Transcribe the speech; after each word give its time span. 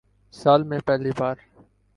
سال 0.33 0.63
میں 0.63 0.79
پہلی 0.85 1.11
بار 1.17 1.35